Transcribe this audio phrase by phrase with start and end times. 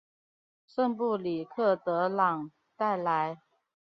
[0.65, 3.39] 圣布里克德朗代莱。